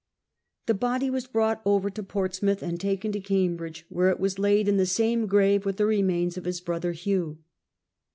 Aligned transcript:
The 0.65 0.73
body 0.73 1.11
was 1.11 1.27
brought 1.27 1.61
over 1.63 1.91
to 1.91 2.01
Portsmouth 2.01 2.63
and 2.63 2.79
taken 2.79 3.11
to 3.11 3.19
Cambridge, 3.19 3.85
where 3.87 4.09
it 4.09 4.19
was 4.19 4.39
laid 4.39 4.67
in 4.67 4.77
the 4.77 4.87
same 4.87 5.27
grave 5.27 5.63
with 5.63 5.77
the 5.77 5.85
remains 5.85 6.37
of 6.37 6.45
his 6.45 6.59
brother 6.59 6.91
Hugh. 6.93 7.37